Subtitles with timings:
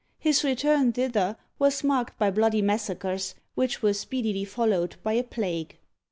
[0.17, 5.77] His return thither was marked by bloody massacres, which were speedily followed by a plague.